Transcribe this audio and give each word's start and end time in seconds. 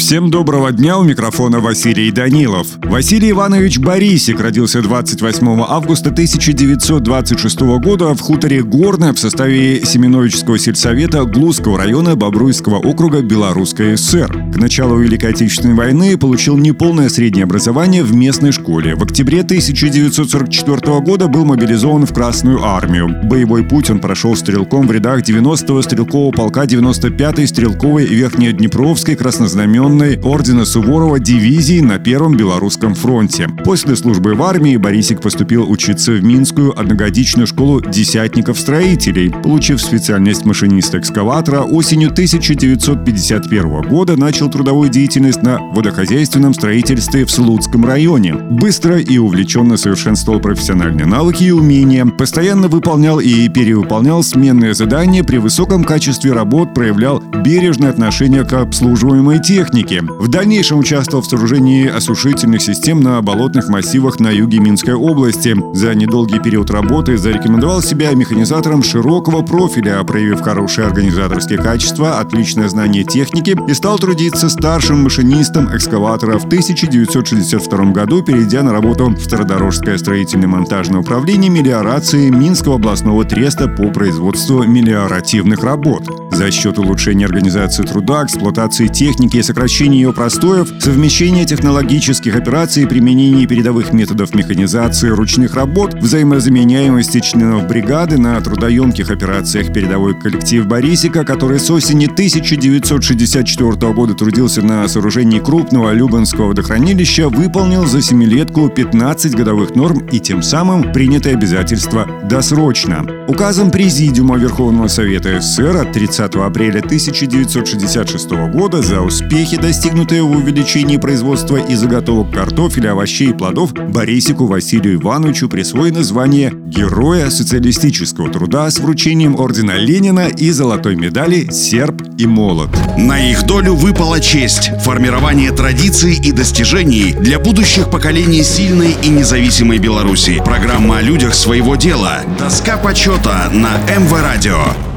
Всем 0.00 0.30
доброго 0.30 0.72
дня, 0.72 0.98
у 0.98 1.04
микрофона 1.04 1.60
Василий 1.60 2.10
Данилов. 2.10 2.66
Василий 2.84 3.32
Иванович 3.32 3.78
Борисик 3.78 4.40
родился 4.40 4.80
28 4.80 5.62
августа 5.68 6.08
1926 6.08 7.60
года 7.60 8.14
в 8.14 8.20
хуторе 8.20 8.62
Горное 8.62 9.12
в 9.12 9.18
составе 9.18 9.84
Семеновического 9.84 10.58
сельсовета 10.58 11.24
Глузского 11.24 11.76
района 11.76 12.16
Бобруйского 12.16 12.76
округа 12.76 13.20
Белорусской 13.20 13.98
ССР. 13.98 14.32
К 14.54 14.56
началу 14.56 14.96
Великой 14.98 15.32
Отечественной 15.32 15.74
войны 15.74 16.16
получил 16.16 16.56
неполное 16.56 17.10
среднее 17.10 17.44
образование 17.44 18.02
в 18.02 18.14
местной 18.14 18.52
школе. 18.52 18.94
В 18.96 19.02
октябре 19.02 19.42
1944 19.42 21.00
года 21.00 21.28
был 21.28 21.44
мобилизован 21.44 22.06
в 22.06 22.14
Красную 22.14 22.64
армию. 22.64 23.14
Боевой 23.24 23.64
путь 23.64 23.90
он 23.90 24.00
прошел 24.00 24.34
стрелком 24.34 24.88
в 24.88 24.92
рядах 24.92 25.20
90-го 25.20 25.82
стрелкового 25.82 26.32
полка 26.32 26.64
95-й 26.64 27.46
стрелковой 27.46 28.06
Верхнеднепровской 28.06 29.14
краснознаменной 29.14 29.89
военной 29.90 30.20
ордена 30.22 30.64
Суворова 30.64 31.18
дивизии 31.18 31.80
на 31.80 31.98
Первом 31.98 32.36
Белорусском 32.36 32.94
фронте. 32.94 33.48
После 33.64 33.96
службы 33.96 34.34
в 34.34 34.42
армии 34.42 34.76
Борисик 34.76 35.20
поступил 35.20 35.68
учиться 35.68 36.12
в 36.12 36.22
Минскую 36.22 36.78
одногодичную 36.78 37.48
школу 37.48 37.80
десятников-строителей. 37.80 39.30
Получив 39.30 39.82
специальность 39.82 40.44
машиниста-экскаватора, 40.44 41.62
осенью 41.62 42.10
1951 42.10 43.82
года 43.82 44.16
начал 44.16 44.48
трудовую 44.48 44.90
деятельность 44.90 45.42
на 45.42 45.58
водохозяйственном 45.58 46.54
строительстве 46.54 47.24
в 47.24 47.30
Слуцком 47.30 47.84
районе. 47.84 48.34
Быстро 48.34 48.98
и 48.98 49.18
увлеченно 49.18 49.76
совершенствовал 49.76 50.38
профессиональные 50.38 51.06
навыки 51.06 51.44
и 51.44 51.50
умения, 51.50 52.06
постоянно 52.06 52.68
выполнял 52.68 53.18
и 53.18 53.48
перевыполнял 53.48 54.22
сменные 54.22 54.74
задания 54.74 55.24
при 55.24 55.38
высоком 55.38 55.82
качестве 55.82 56.32
работ, 56.32 56.74
проявлял 56.74 57.20
бережное 57.44 57.90
отношение 57.90 58.44
к 58.44 58.52
обслуживаемой 58.52 59.40
технике, 59.40 59.79
Минске. 59.80 60.02
В 60.02 60.28
дальнейшем 60.28 60.78
участвовал 60.78 61.22
в 61.22 61.26
сооружении 61.26 61.86
осушительных 61.86 62.62
систем 62.62 63.00
на 63.00 63.20
болотных 63.22 63.68
массивах 63.68 64.20
на 64.20 64.30
юге 64.30 64.58
Минской 64.58 64.94
области. 64.94 65.56
За 65.74 65.94
недолгий 65.94 66.40
период 66.40 66.70
работы 66.70 67.16
зарекомендовал 67.16 67.82
себя 67.82 68.12
механизатором 68.12 68.82
широкого 68.82 69.42
профиля, 69.42 70.02
проявив 70.04 70.40
хорошие 70.40 70.86
организаторские 70.86 71.58
качества, 71.58 72.20
отличное 72.20 72.68
знание 72.68 73.04
техники 73.04 73.56
и 73.68 73.74
стал 73.74 73.98
трудиться 73.98 74.48
старшим 74.48 75.02
машинистом 75.02 75.74
экскаватора 75.74 76.38
в 76.38 76.44
1962 76.46 77.84
году, 77.92 78.22
перейдя 78.22 78.62
на 78.62 78.72
работу 78.72 79.08
в 79.08 79.20
Стародорожское 79.20 79.98
строительно-монтажное 79.98 81.00
управление 81.00 81.50
мелиорации 81.50 82.30
Минского 82.30 82.76
областного 82.76 83.24
треста 83.24 83.68
по 83.68 83.90
производству 83.90 84.62
мелиоративных 84.64 85.62
работ. 85.62 86.08
За 86.32 86.50
счет 86.50 86.78
улучшения 86.78 87.26
организации 87.26 87.82
труда, 87.82 88.24
эксплуатации 88.24 88.86
техники 88.86 89.36
и 89.38 89.42
сокращения 89.42 89.59
сокращение 89.60 90.00
ее 90.00 90.14
простоев, 90.14 90.72
совмещение 90.78 91.44
технологических 91.44 92.34
операций, 92.34 92.86
применение 92.86 93.46
передовых 93.46 93.92
методов 93.92 94.34
механизации 94.34 95.10
ручных 95.10 95.54
работ, 95.54 95.92
взаимозаменяемости 95.92 97.20
членов 97.20 97.68
бригады 97.68 98.16
на 98.16 98.40
трудоемких 98.40 99.10
операциях 99.10 99.70
передовой 99.70 100.18
коллектив 100.18 100.66
Борисика, 100.66 101.26
который 101.26 101.60
с 101.60 101.70
осени 101.70 102.06
1964 102.06 103.92
года 103.92 104.14
трудился 104.14 104.62
на 104.62 104.88
сооружении 104.88 105.40
крупного 105.40 105.92
Любанского 105.92 106.46
водохранилища, 106.48 107.28
выполнил 107.28 107.84
за 107.84 108.00
семилетку 108.00 108.70
15 108.70 109.34
годовых 109.34 109.74
норм 109.74 109.98
и 110.10 110.20
тем 110.20 110.42
самым 110.42 110.90
принятое 110.90 111.34
обязательство 111.34 112.08
досрочно. 112.24 113.04
Указом 113.28 113.70
Президиума 113.70 114.38
Верховного 114.38 114.88
Совета 114.88 115.38
СССР 115.38 115.76
от 115.76 115.92
30 115.92 116.36
апреля 116.36 116.78
1966 116.78 118.30
года 118.50 118.80
за 118.80 119.02
успехи, 119.50 119.56
достигнутые 119.56 120.22
в 120.22 120.30
увеличении 120.30 120.96
производства 120.96 121.56
и 121.56 121.74
заготовок 121.74 122.32
картофеля, 122.32 122.92
овощей 122.92 123.30
и 123.30 123.32
плодов, 123.32 123.72
Борисику 123.72 124.46
Василию 124.46 124.96
Ивановичу 124.96 125.48
присвоено 125.48 126.02
звание 126.02 126.52
Героя 126.66 127.30
социалистического 127.30 128.30
труда 128.30 128.70
с 128.70 128.78
вручением 128.78 129.36
ордена 129.36 129.76
Ленина 129.76 130.28
и 130.28 130.50
золотой 130.50 130.96
медали 130.96 131.50
«Серб 131.50 132.02
и 132.18 132.26
молот». 132.26 132.70
На 132.96 133.30
их 133.30 133.44
долю 133.46 133.74
выпала 133.74 134.20
честь– 134.20 134.70
формирование 134.84 135.52
традиций 135.52 136.18
и 136.22 136.32
достижений 136.32 137.12
для 137.12 137.38
будущих 137.38 137.90
поколений 137.90 138.42
сильной 138.42 138.94
и 139.02 139.08
независимой 139.08 139.78
Беларуси. 139.78 140.40
Программа 140.44 140.98
о 140.98 141.02
людях 141.02 141.34
своего 141.34 141.76
дела. 141.76 142.20
Доска 142.38 142.76
почета 142.76 143.50
на 143.52 143.78
МВ 143.98 144.12
Радио. 144.12 144.89